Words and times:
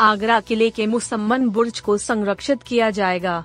आगरा 0.00 0.40
किले 0.40 0.70
के 0.70 0.86
मुसम्मन 0.86 1.48
बुर्ज 1.48 1.80
को 1.80 1.98
संरक्षित 1.98 2.62
किया 2.62 2.90
जाएगा। 2.90 3.44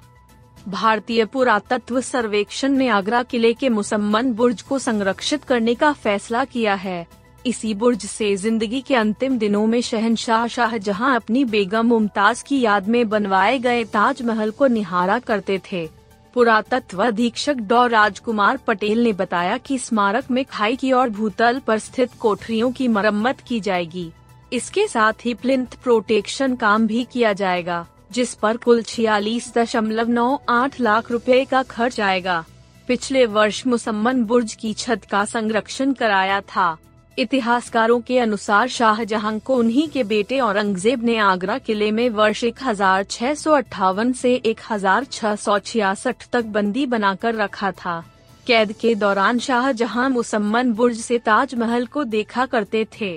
भारतीय 0.67 1.25
पुरातत्व 1.25 2.01
सर्वेक्षण 2.01 2.71
ने 2.71 2.87
आगरा 2.87 3.23
किले 3.23 3.53
के 3.53 3.69
मुसम्मन 3.69 4.33
बुर्ज 4.33 4.61
को 4.61 4.79
संरक्षित 4.79 5.43
करने 5.43 5.75
का 5.75 5.93
फैसला 5.93 6.45
किया 6.45 6.73
है। 6.73 7.07
इसी 7.45 7.73
बुर्ज 7.73 8.05
से 8.05 8.35
ज़िंदगी 8.35 8.81
के 8.81 8.95
अंतिम 8.95 9.37
दिनों 9.37 9.67
में 9.67 9.81
शहनशाह 9.81 10.47
शाहजहां 10.47 11.15
अपनी 11.15 11.45
बेगम 11.45 11.85
मुमताज़ 11.85 12.43
की 12.43 12.61
याद 12.61 12.87
में 12.87 13.09
बनवाए 13.09 13.59
गए 13.59 13.83
ताजमहल 13.83 14.51
को 14.51 14.67
निहारा 14.67 15.19
करते 15.19 15.61
थे। 15.71 15.89
पुरातत्व 16.33 17.05
अधीक्षक 17.05 17.53
डॉ. 17.53 17.87
राजकुमार 17.87 18.57
पटेल 18.57 19.03
ने 19.03 19.13
बताया 19.13 19.57
कि 19.57 19.77
स्मारक 19.77 20.31
में 20.31 20.45
खाई 20.45 20.75
की 20.75 20.91
और 20.91 21.09
भूतल 21.09 21.59
पर 21.59 21.79
स्थित 21.79 22.09
कोठरियों 22.19 22.71
की 22.71 22.87
मरम्मत 22.87 23.39
की 23.39 23.59
जाएगी। 23.59 24.11
इसके 24.53 24.87
साथ 24.87 25.25
ही 25.25 25.33
प्लिंथ 25.33 25.75
प्रोटेक्शन 25.83 26.55
काम 26.55 26.85
भी 26.87 27.03
किया 27.13 27.33
जाएगा, 27.33 27.85
जिस 28.11 28.33
पर 28.33 28.57
कुल 28.57 28.81
छियालीस 28.81 29.51
दशमलव 29.57 30.09
नौ 30.09 30.39
आठ 30.49 30.79
लाख 30.81 31.11
रुपए 31.11 31.43
का 31.45 31.63
खर्च 31.63 31.99
आएगा। 32.01 32.43
पिछले 32.87 33.25
वर्ष 33.25 33.65
मुसम्मन 33.67 34.23
बुर्ज 34.23 34.53
की 34.53 34.73
छत 34.73 35.05
का 35.11 35.23
संरक्षण 35.25 35.93
कराया 35.93 36.39
था। 36.41 36.77
इतिहासकारों 37.17 37.99
के 38.01 38.19
अनुसार 38.19 38.67
शाहजहां 38.67 39.37
को 39.39 39.55
उन्हीं 39.55 39.87
के 39.89 40.03
बेटे 40.03 40.39
औरंगज़ेब 40.39 41.03
ने 41.03 41.17
आगरा 41.17 41.57
किले 41.57 41.91
में 41.91 42.09
वर्ष 42.11 42.43
एक 42.43 42.63
हज़ार 42.63 43.03
छह 43.03 43.33
सौ 43.33 43.51
अट्ठावन 43.51 44.09
ऐसी 44.09 44.33
एक 44.45 44.59
हज़ार 44.71 45.03
छह 45.11 45.35
सौ 45.35 45.59
छियासठ 45.59 46.29
तक 46.33 46.45
बंदी 46.53 46.85
बनाकर 46.85 47.35
रखा 47.35 47.71
था। 47.73 48.03
कैद 48.47 48.71
के 48.71 48.95
दौरान 48.95 49.39
शाहजहां 49.39 50.09
मुसम्मन 50.11 50.73
बुर्ज 50.73 50.99
से 50.99 51.17
ताजमहल 51.25 51.85
को 51.85 52.03
देखा 52.05 52.45
करते 52.45 52.87
थे। 52.93 53.13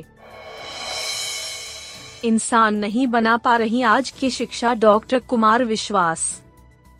इंसान 2.27 2.75
नहीं 2.75 3.07
बना 3.07 3.37
पा 3.37 3.57
रही 3.57 3.83
आज 3.83 4.11
की 4.11 4.31
शिक्षा 4.31 4.75
डॉक्टर 4.75 5.19
कुमार 5.19 5.65
विश्वास। 5.65 6.43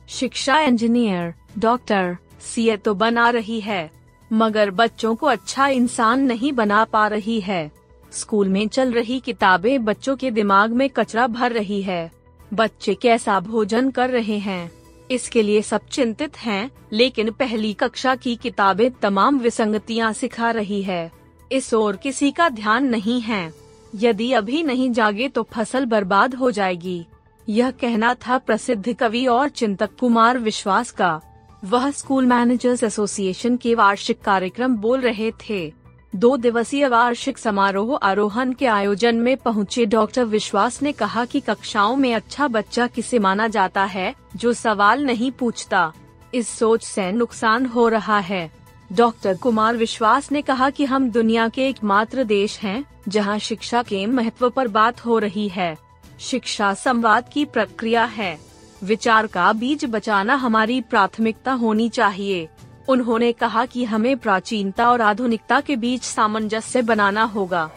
शिक्षा 0.09 0.59
इंजीनियर 0.61 1.35
डॉक्टर 1.59 2.17
सीए 2.41 2.77
तो 2.77 2.95
बना 2.95 3.29
रही 3.31 3.61
है 3.61 3.91
मगर 4.31 4.71
बच्चों 4.71 5.15
को 5.15 5.27
अच्छा 5.27 5.67
इंसान 5.69 6.21
नहीं 6.21 6.53
बना 6.53 6.85
पा 6.85 7.07
रही 7.07 7.41
है। 7.41 7.71
स्कूल 8.13 8.49
में 8.49 8.69
चल 8.69 8.93
रही 8.93 9.19
किताबें 9.21 9.85
बच्चों 9.85 10.17
के 10.17 10.31
दिमाग 10.31 10.73
में 10.73 10.89
कचरा 10.91 11.27
भर 11.27 11.53
रही 11.53 11.83
है। 11.83 12.11
बच्चे 12.55 12.95
कैसा 12.95 13.41
भोजन 13.41 13.91
कर 13.91 14.11
रहे 14.11 14.39
हैं? 14.39 14.71
इसके 15.11 15.43
लिए 15.43 15.63
सब 15.63 15.87
चिंतित 15.87 16.39
हैं, 16.39 16.71
लेकिन 16.93 17.31
पहली 17.31 17.73
कक्षा 17.73 18.15
की 18.15 18.37
किताबें 18.37 18.91
तमाम 18.91 19.39
विसंगतियाँ 19.39 20.13
सिखा 20.13 20.51
रही 20.51 20.83
है। 20.83 21.11
इस 21.53 21.75
ओर 21.75 21.97
किसी 21.97 22.31
का 22.31 22.49
ध्यान 22.49 22.87
नहीं 22.87 23.21
है। 23.21 23.66
यदि 23.97 24.33
अभी 24.33 24.63
नहीं 24.63 24.91
जागे 24.91 25.29
तो 25.29 25.43
फ़सल 25.53 25.87
बर्बाद 25.87 26.35
हो 26.35 26.51
जाएगी। 26.51 27.07
यह 27.49 27.71
कहना 27.71 28.15
था 28.27 28.39
प्रसिद्ध 28.39 28.93
कवि 28.93 29.25
और 29.27 29.49
चिंतक 29.49 29.91
कुमार 30.01 30.39
विश्वास 30.39 30.91
का। 30.91 31.21
वह 31.65 31.91
स्कूल 31.91 32.27
मैनेजर्स 32.27 32.83
एसोसिएशन 32.83 33.57
के 33.57 33.75
वार्षिक 33.75 34.21
कार्यक्रम 34.21 34.77
बोल 34.77 35.01
रहे 35.01 35.31
थे। 35.41 35.73
दो 36.13 36.37
दिवसीय 36.37 36.89
वार्षिक 36.89 37.39
समारोह 37.39 37.95
आरोहण 37.97 38.53
के 38.53 38.67
आयोजन 38.67 39.17
में 39.17 39.37
पहुँचे 39.37 39.87
डॉक्टर 39.87 40.25
विश्वास 40.25 40.81
ने 40.83 40.93
कहा 40.93 41.25
कि 41.25 41.41
कक्षाओं 41.41 41.97
में 41.97 42.15
अच्छा 42.15 42.49
बच्चा 42.49 42.87
किसे 42.87 43.19
माना 43.19 43.49
जाता 43.49 43.85
है, 43.85 44.15
जो 44.37 44.53
सवाल 44.53 45.05
नहीं 45.05 45.31
पूछता। 45.31 45.93
इस 46.35 46.49
सोच 46.49 46.85
से 46.85 47.11
नुकसान 47.13 47.67
हो 47.67 47.89
रहा 47.89 48.19
है। 48.19 48.51
डॉक्टर 48.93 49.37
कुमार 49.37 49.77
विश्वास 49.77 50.31
ने 50.33 50.43
कहा 50.43 50.71
कि 50.71 50.85
हम 50.85 51.11
दुनिया 51.11 51.49
के 51.49 51.69
एकमात्र 51.69 52.25
देश 52.25 52.59
हैं 52.59 52.85
जहाँ 53.09 53.39
शिक्षा 53.39 53.83
के 53.83 54.07
महत्व 54.07 54.51
पर 54.51 54.69
बात 54.69 55.05
हो 55.07 55.19
रही 55.19 55.49
है। 55.49 55.77
शिक्षा 56.21 56.75
संवाद 56.75 57.29
की 57.33 57.45
प्रक्रिया 57.45 58.05
है। 58.05 58.39
विचार 58.85 59.27
का 59.27 59.53
बीज 59.53 59.85
बचाना 59.85 60.35
हमारी 60.35 60.81
प्राथमिकता 60.81 61.53
होनी 61.53 61.89
चाहिए। 61.89 62.49
उन्होंने 62.89 63.33
कहा 63.33 63.67
कि 63.67 63.85
हमें 63.85 64.17
प्राचीनता 64.17 64.91
और 64.91 65.01
आधुनिकता 65.01 65.61
के 65.61 65.77
बीच 65.77 66.03
सामंजस्य 66.03 66.83
बनाना 66.83 67.23
होगा। 67.23 67.71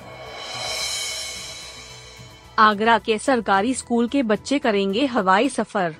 आगरा 2.59 2.97
के 2.97 3.17
सरकारी 3.17 3.73
स्कूल 3.73 4.07
के 4.07 4.23
बच्चे 4.23 4.59
करेंगे 4.59 5.05
हवाई 5.05 5.49
सफ़र। 5.49 5.95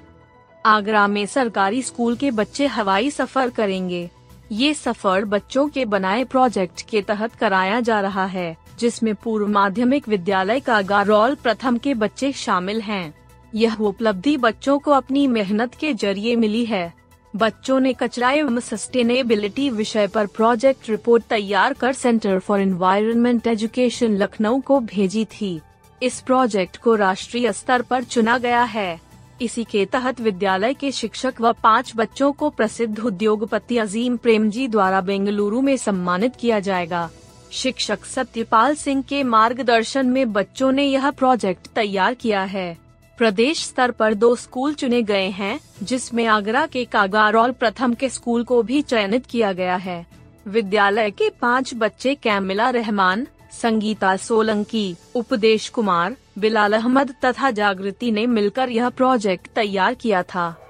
आगरा 0.66 1.08
में 1.08 1.26
सरकारी 1.26 1.82
स्कूल 1.82 2.16
के 2.16 2.32
बच्चे 2.32 2.68
हवाई 2.68 3.10
सफ़र 3.12 3.50
करेंगे। 3.50 4.10
ये 4.52 4.74
सफ़र 4.74 5.26
बच्चों 5.26 5.68
के 5.70 5.86
बनाए 5.86 6.24
प्रोजेक्ट 6.24 6.82
के 6.90 7.02
तहत 7.02 7.36
कराया 7.36 7.80
जा 7.80 8.00
रहा 8.02 8.26
है। 8.26 8.58
जिसमें 8.80 9.14
पूर्व 9.16 9.48
माध्यमिक 9.48 10.08
विद्यालय 10.08 10.60
का 10.60 10.82
गारौल 10.82 11.36
प्रथम 11.36 11.78
के 11.78 11.94
बच्चे 11.94 12.32
शामिल 12.32 12.82
हैं। 12.82 13.14
यह 13.56 13.76
उपलब्धि 13.76 14.38
बच्चों 14.38 14.80
को 14.80 14.92
अपनी 14.92 15.28
मेहनत 15.28 15.76
के 15.76 15.94
ज़रिए 15.94 16.36
मिली 16.36 16.66
है। 16.66 16.94
बच्चों 17.36 17.80
ने 17.80 17.94
कचरा 17.94 18.32
एवं 18.32 18.60
सस्टेनेबिलिटी 18.60 19.70
विषय 19.70 20.08
पर 20.08 20.28
प्रोजेक्ट 20.28 20.90
रिपोर्ट 20.90 21.24
तैयार 21.24 21.74
कर 21.74 21.94
Centre 21.94 22.40
for 22.40 22.60
Environment 22.60 23.48
Education 23.48 24.16
Lucknow 24.18 24.60
को 24.60 24.80
भेजी 24.80 25.26
थी। 25.26 25.60
इस 26.04 26.20
प्रोजेक्ट 26.22 26.78
को 26.78 26.96
राष्ट्रीय 26.96 27.52
स्तर 27.54 27.82
पर 27.82 28.04
चुना 28.04 28.38
गया 28.38 28.64
है। 28.64 29.00
इसी 29.42 29.64
के 29.64 29.86
तहत 29.86 30.22
विद्यालय 30.22 30.74
के 30.74 30.92
शिक्षक 30.92 31.42
व 31.42 31.54
पाँच 31.54 31.92
बच्चों 31.96 32.32
को 32.32 32.50
प्रसिद्ध 32.50 33.00
उद्योगपति 33.00 33.78
अजीम 33.78 34.18
प्रेमजी 34.18 34.68
द्वारा 34.68 35.02
बेंगलुरु 35.02 35.62
में 35.62 35.78
सम्मानित 35.78 36.36
किया 36.36 36.60
जाएगा। 36.60 37.10
शिक्षक 37.52 38.06
सत्यपाल 38.06 38.76
सिंह 38.76 39.02
के 39.02 39.24
मार्गदर्शन 39.24 40.06
में 40.06 40.34
बच्चों 40.34 40.72
ने 40.72 40.84
यह 40.84 41.12
प्रोजेक्ट 41.12 41.68
तैयार 41.68 42.14
किया 42.14 42.44
है। 42.44 42.78
प्रदेश 43.18 43.66
स्तर 43.66 43.92
पर 43.92 44.14
दो 44.14 44.36
स्कूल 44.36 44.74
चुने 44.74 45.04
गए 45.04 45.30
हैं, 45.30 45.60
जिसमें 45.84 46.26
आगरा 46.26 46.66
के 46.66 46.86
कागारौल 46.86 47.52
प्रथम 47.52 47.94
के 47.94 48.10
स्कूल 48.10 48.44
को 48.44 48.64
भी 48.64 48.82
चयनित 48.82 49.26
किया 49.26 49.54
गया 49.54 49.76
है। 49.76 50.06
विद्यालय 50.48 51.12
के 51.12 51.30
पाँच 51.30 51.72
बच्चे 51.76 52.16
कैमिला 52.16 52.70
रहमान, 52.70 53.28
संगीता 53.52 54.18
सोलंकी, 54.18 54.96
उपदेश 55.16 55.70
कुमार, 55.70 56.16
बिलाल 56.38 56.74
अहमद 56.74 57.16
तथा 57.26 57.52
जागृति 57.52 58.12
ने 58.12 58.28
मिलकर 58.28 58.70
यह 58.70 58.90
प्रोजेक्ट 58.90 59.48
तैयार 59.48 59.94
किया 59.94 60.24
था। 60.24 60.69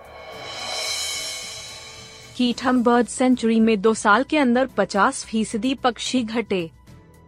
कीठम 2.39 2.83
बर्ड 2.83 3.07
सेंचुरी 3.07 3.59
में 3.59 3.81
दो 3.81 3.93
साल 3.93 4.23
के 4.23 4.37
अंदर 4.37 4.65
50 4.65 5.23
फ़ीसदी 5.25 5.73
पक्षी 5.75 6.23
घटे। 6.23 6.71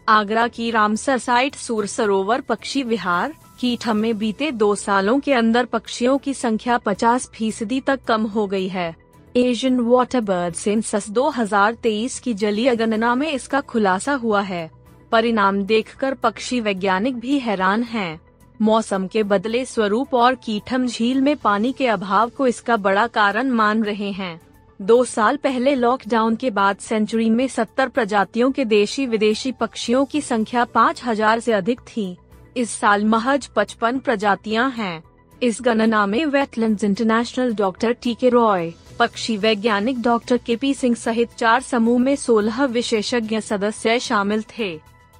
आगरा 0.10 0.48
की 0.48 0.70
रामसर 0.72 1.18
साइट 1.18 1.56
सूर 1.56 1.86
सरोवर 1.86 2.42
पक्षी 2.42 2.84
विहार 2.84 3.34
कीठम 3.60 3.98
में 3.98 4.18
बीते 4.18 4.52
दो 4.52 4.76
सालों 4.76 5.20
के 5.20 5.34
अंदर 5.34 5.66
पक्षियों 5.66 6.18
की 6.18 6.34
संख्या 6.34 6.78
50 6.78 7.28
फ़ीसदी 7.28 7.80
तक 7.80 8.04
कम 8.04 8.26
हो 8.26 8.46
गई 8.48 8.68
है। 8.68 8.96
एशियन 9.36 9.80
वाटर 9.80 10.22
बर्ड 10.22 10.54
सेंसस 10.54 11.10
2023 11.10 12.20
की 12.20 12.34
जलीय 12.34 12.76
गणना 12.76 13.16
में 13.16 13.32
इसका 13.32 13.62
खुलासा 13.62 14.14
हुआ 14.14 14.42
है। 14.42 14.72
परिणाम 15.12 15.64
देखकर 15.64 16.14
पक्षी 16.14 16.60
वैज्ञानिक 16.60 17.16
भी 17.16 17.40
हैरान 17.40 17.84
हैं। 17.84 18.22
मौसम 18.62 19.07
के 19.07 19.24
बदले 19.24 19.66
स्वरूप 19.66 20.14
और 20.14 20.36
कीठम 20.36 20.88
झील 20.88 21.22
में 21.22 21.36
पानी 21.38 21.72
के 21.72 21.88
अभाव 21.88 22.30
को 22.30 22.48
इसका 22.48 22.78
बड़ा 22.78 23.07
कारण 23.07 23.52
मान 23.52 23.84
रहे 23.84 24.12
हैं। 24.12 24.50
दो 24.81 25.04
साल 25.06 25.38
पहले 25.38 25.74
लॉकडाउन 25.75 26.36
के 26.36 26.50
बाद 26.50 26.78
सेंचुरी 26.78 27.30
में 27.30 27.48
70 27.48 27.89
प्रजातियों 27.89 28.51
के 28.51 28.63
देशी 28.66 29.06
विदेशी 29.06 29.51
पक्षियों 29.51 30.04
की 30.06 30.22
संख्या 30.22 30.66
5000 30.68 31.39
से 31.39 31.51
अधिक 31.54 31.80
थी। 31.80 32.18
इस 32.57 32.69
साल 32.69 33.06
महज 33.06 33.48
55 33.57 34.00
प्रजातियाँ 34.00 34.69
हैं 34.72 35.04
इस 35.42 35.57
गणना 35.62 36.06
में 36.06 36.25
वेटलैंड 36.25 36.83
इंटरनेशनल 36.83 37.54
डॉक्टर 37.54 37.94
टी 37.94 38.13
के 38.13 38.30
रॉय 38.30 38.72
पक्षी 39.00 39.38
वैज्ञानिक 39.38 40.01
डॉक्टर 40.01 40.38
के 40.38 40.56
पी 40.56 40.74
सिंह 40.74 40.95
सहित 40.95 41.36
चार 41.38 41.62
समूह 41.62 42.00
में 42.00 42.16
16 42.16 42.68
विशेषज्ञ 42.69 43.42
सदस्य 43.42 44.00
शामिल 44.00 44.44
थे 44.57 44.75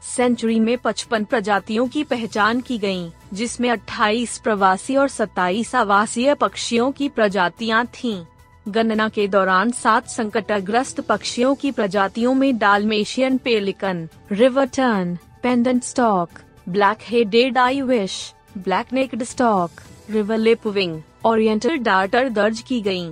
सेंचुरी 0.08 0.60
में 0.60 0.78
55 0.78 1.26
प्रजातियों 1.26 1.88
की 1.88 2.04
पहचान 2.04 2.62
की 2.62 2.78
गई 2.78 3.10
जिसमें 3.34 3.70
28 3.70 4.38
प्रवासी 4.38 4.96
और 4.96 5.10
27 5.10 5.76
आवासीय 5.76 6.34
पक्षियों 6.34 6.92
की 6.92 7.10
प्रजातियाँ 7.10 7.86
थीं। 7.86 8.24
गणना 8.66 9.08
के 9.10 9.28
दौरान 9.28 9.72
सात 9.72 10.08
संकटग्रस्त 10.10 11.00
पक्षियों 11.02 11.54
की 11.56 11.72
प्रजातियों 11.72 12.34
में 12.34 12.58
Dalmatian 12.58 13.38
pelican 13.38 14.08
river 14.32 14.66
tern 14.76 15.16
painted 15.44 15.84
stork 15.84 16.40
black 16.70 16.98
headed 17.02 17.58
ibis 17.82 18.18
black 18.58 18.94
necked 18.94 19.24
stork 19.24 19.82
river 20.10 20.38
lapwing 20.68 21.02
oriental 21.26 21.78
darter 21.80 22.30
दर्ज 22.30 22.62
की 22.62 22.80
गई 22.82 23.10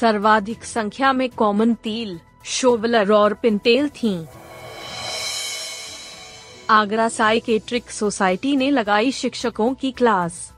सर्वाधिक 0.00 0.64
संख्या 0.64 1.12
में 1.12 1.28
कॉमन 1.30 1.74
तील 1.74 2.18
शोवलर 2.50 3.12
और 3.12 3.34
पिंटेल 3.34 3.88
थीं। 3.88 4.24
आगरा 6.70 7.08
साइकेट्रिक 7.08 7.90
सोसाइटी 7.90 8.56
ने 8.56 8.70
लगाई 8.70 9.12
शिक्षकों 9.12 9.72
की 9.74 9.90
क्लास 9.92 10.52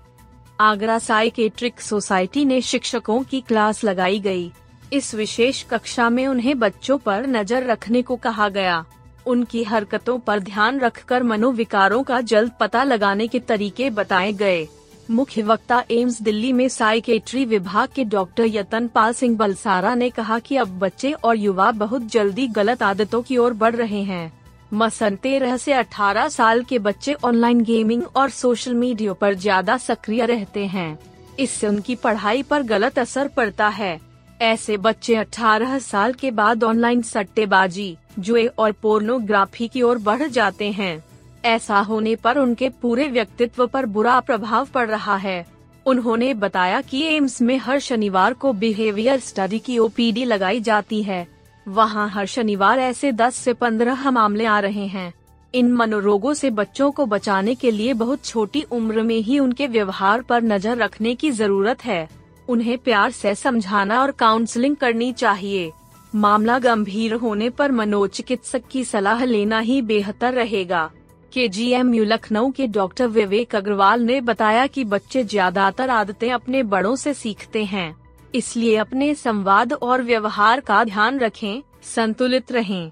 आगरा 0.62 0.99
साइकेट्रिक 0.99 1.81
सोसाइटी 1.81 2.44
ने 2.44 2.61
शिक्षकों 2.61 3.23
की 3.23 3.41
क्लास 3.41 3.82
लगाई 3.85 4.19
गई। 4.20 4.50
इस 4.93 5.14
विशेष 5.14 5.62
कक्षा 5.62 6.09
में 6.11 6.26
उन्हें 6.26 6.59
बच्चों 6.59 6.99
पर 6.99 7.26
नज़र 7.26 7.64
रखने 7.64 8.03
को 8.03 8.17
कहा 8.17 8.49
गया। 8.49 8.85
उनकी 9.26 9.62
हरकतों 9.64 10.19
पर 10.19 10.41
ध्यान 10.41 10.79
रखकर 10.81 11.23
मनोविकारों 11.23 12.03
का 12.03 12.20
जल्द 12.20 12.53
पता 12.61 12.85
लगाने 12.85 13.26
के 13.26 13.38
तरीके 13.38 13.91
बताए 13.91 14.32
गए। 14.32 14.67
मुख्य 15.11 15.43
वक्ता 15.43 15.82
एम्स 15.91 16.20
दिल्ली 16.23 16.53
में 16.53 16.69
साइकेट्री 16.69 17.44
विभाग 17.44 17.88
के 17.88 18.05
डॉक्टर 18.05 18.47
यतन 18.47 18.87
पाल 18.88 19.12
सिंह 19.12 19.37
बलसारा 19.37 19.94
ने 19.94 20.11
कहा 20.11 20.38
कि 20.38 20.56
अब 20.56 20.79
बच्चे 20.79 21.12
और 21.12 21.37
युवा 21.37 21.70
बहुत 21.70 22.06
जल्दी 22.06 22.47
गलत 22.47 22.82
आदतों 22.82 23.23
की 23.23 23.37
ओर 23.37 23.53
बढ़ 23.55 23.76
रहे 23.76 24.03
हैं। 24.03 24.42
मसन 24.72 25.16
तेरह 25.16 25.56
से 25.56 25.72
18 25.72 26.28
साल 26.28 26.62
के 26.62 26.78
बच्चे 26.78 27.14
ऑनलाइन 27.24 27.60
गेमिंग 27.60 28.02
और 28.16 28.30
सोशल 28.30 28.74
मीडिया 28.74 29.12
पर 29.12 29.34
ज़्यादा 29.34 29.76
सक्रिय 29.76 30.24
रहते 30.26 30.64
हैं। 30.66 30.98
इससे 31.38 31.66
उनकी 31.66 31.94
पढ़ाई 31.94 32.42
पर 32.42 32.62
गलत 32.62 32.98
असर 32.98 33.28
पड़ता 33.28 33.69
है। 33.69 33.98
ऐसे 34.40 34.76
बच्चे 34.76 35.14
18 35.14 35.78
साल 35.78 36.12
के 36.12 36.30
बाद 36.30 36.64
ऑनलाइन 36.64 37.02
सट्टेबाजी, 37.02 37.96
जुए 38.19 38.46
और 38.46 38.72
पोर्नोग्राफी 38.72 39.69
की 39.69 39.82
ओर 39.82 39.98
बढ़ 39.98 40.26
जाते 40.28 40.70
हैं। 40.70 41.02
ऐसा 41.44 41.78
होने 41.80 42.14
पर 42.16 42.38
उनके 42.38 42.69
पूरे 42.82 43.08
व्यक्तित्व 43.08 43.66
पर 43.66 43.86
बुरा 43.86 44.19
प्रभाव 44.20 44.66
पड़ 44.66 44.88
रहा 44.88 45.16
है। 45.16 45.44
उन्होंने 45.86 46.32
बताया 46.34 46.80
कि 46.80 47.02
एम्स 47.06 47.40
में 47.42 47.56
हर 47.58 47.78
शनिवार 47.80 48.32
को 48.32 48.52
बिहेवियर 48.52 49.20
स्टडी 49.20 49.58
की 49.58 49.78
ओपीडी 49.78 50.24
लगाई 50.24 50.60
जाती 50.60 51.02
है। 51.02 51.26
वहाँ 51.67 52.09
हर 52.09 52.26
शनिवार 52.26 52.79
ऐसे 52.79 53.12
10 53.12 53.35
से 53.35 53.53
15 53.55 54.11
मामले 54.11 54.44
आ 54.44 54.59
रहे 54.61 54.87
हैं। 54.87 55.12
इन 55.55 55.73
मनोरोगों 55.73 56.32
से 56.35 56.50
बच्चों 56.50 56.91
को 56.91 57.06
बचाने 57.06 57.55
के 57.55 57.70
लिए 57.70 57.93
बहुत 57.94 58.25
छोटी 58.25 58.62
उम्र 58.73 59.03
में 59.03 59.19
ही 59.19 59.38
उनके 59.38 59.67
व्यवहार 59.67 60.23
पर 60.23 60.43
नज़र 60.43 60.76
रखने 60.76 61.14
की 61.14 61.31
ज़रूरत 61.31 61.85
है। 61.85 62.09
उन्हें 62.49 62.76
प्यार 62.79 63.11
से 63.11 63.35
समझाना 63.35 64.00
और 64.03 64.11
काउंसलिंग 64.11 64.76
करनी 64.76 65.12
चाहिए। 65.12 65.70
मामला 66.14 66.59
गंभीर 66.59 67.14
होने 67.14 67.50
पर 67.50 67.73
मनोचिकित्सक 67.73 68.62
की 68.70 68.85
सलाह 68.85 69.25
लेना 69.25 69.58
ही 69.58 69.81
बेहतर 69.82 70.35
रहेगा। 70.35 70.91
के 71.32 71.49
जी 71.49 71.70
एम 71.70 71.94
यू 71.94 72.05
लखनऊ 72.05 72.50
के 72.50 72.67
डॉक्टर 72.67 73.06
विवेक 73.06 73.55
अग्रवाल 73.56 74.03
ने 74.03 74.20
बताया 74.20 74.67
कि 74.67 74.85
बच्चे 74.85 75.25
ज़्यादातर 75.25 75.91
आदतें 75.91 76.31
अपने 76.32 76.62
बड़ों 76.65 76.94
से 76.97 77.15
सीखते 77.15 77.65
हैं। 77.65 77.94
इसलिए 78.34 78.76
अपने 78.76 79.14
संवाद 79.14 79.73
और 79.73 80.02
व्यवहार 80.02 80.61
का 80.61 80.84
ध्यान 80.84 81.19
रखें, 81.19 81.62
संतुलित 81.82 82.52
रहें। 82.52 82.90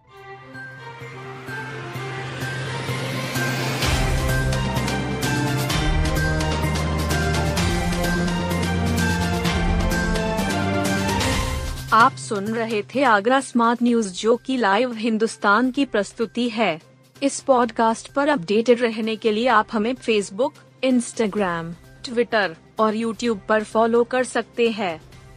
आप 11.93 12.17
सुन 12.17 12.45
रहे 12.45 12.83
थे 12.83 13.03
आगरा 13.03 13.41
स्मार्ट 13.41 13.83
न्यूज़, 13.83 14.13
जो 14.13 14.37
की 14.37 14.57
लाइव 14.57 14.93
हिंदुस्तान 14.93 15.71
की 15.71 15.85
प्रस्तुति 15.85 16.49
है। 16.49 16.81
इस 17.23 17.41
पॉडकास्ट 17.41 18.13
पर 18.13 18.29
अपडेटेड 18.29 18.81
रहने 18.81 19.17
के 19.17 19.33
लिए 19.33 19.47
आप 19.47 19.67
हमें 19.73 19.95
फेसबुक 19.95 20.55
इंस्टाग्राम 20.85 21.73
ट्विटर 22.05 22.57
और 22.79 22.95
यूट्यूब 22.95 23.41
पर 23.49 23.65
फॉलो 23.65 24.05
कर 24.05 24.25
सकते 24.25 24.71
हैं। 24.71 25.10